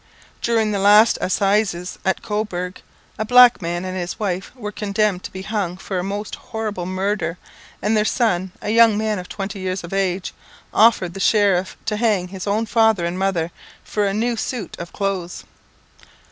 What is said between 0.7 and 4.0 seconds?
the last assizes at Cobourg, a black man and